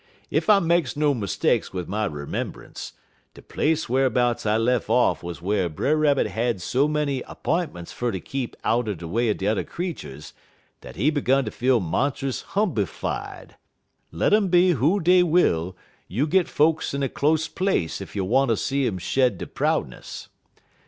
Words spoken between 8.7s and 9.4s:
de way er